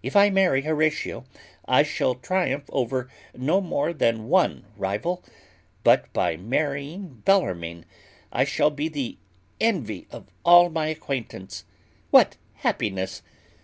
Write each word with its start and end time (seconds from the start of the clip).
If 0.00 0.14
I 0.14 0.30
marry 0.30 0.62
Horatio, 0.62 1.24
I 1.66 1.82
shall 1.82 2.14
triumph 2.14 2.66
over 2.68 3.10
no 3.34 3.60
more 3.60 3.92
than 3.92 4.28
one 4.28 4.64
rival; 4.76 5.24
but 5.82 6.12
by 6.12 6.36
marrying 6.36 7.22
Bellarmine, 7.24 7.84
I 8.32 8.44
shall 8.44 8.70
be 8.70 8.86
the 8.88 9.18
envy 9.60 10.06
of 10.12 10.28
all 10.44 10.70
my 10.70 10.86
acquaintance. 10.86 11.64
What 12.12 12.36
happiness! 12.62 13.22